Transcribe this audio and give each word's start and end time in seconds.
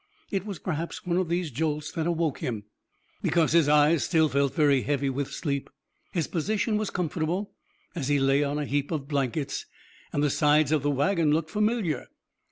It 0.31 0.47
was 0.47 0.57
perhaps 0.57 1.05
one 1.05 1.17
of 1.17 1.29
these 1.29 1.51
jolts 1.51 1.91
that 1.91 2.07
awoke 2.07 2.39
him, 2.39 2.63
because 3.21 3.51
his 3.51 3.69
eyes 3.69 4.03
still 4.03 4.29
felt 4.29 4.55
very 4.55 4.81
heavy 4.81 5.11
with 5.11 5.31
sleep. 5.31 5.69
His 6.11 6.25
position 6.25 6.79
was 6.79 6.89
comfortable 6.89 7.53
as 7.93 8.07
he 8.07 8.17
lay 8.19 8.43
on 8.43 8.57
a 8.57 8.65
heap 8.65 8.89
of 8.89 9.07
blankets, 9.07 9.67
and 10.11 10.23
the 10.23 10.31
sides 10.31 10.71
of 10.71 10.81
the 10.81 10.89
wagon 10.89 11.31
looked 11.31 11.51
familiar. 11.51 12.07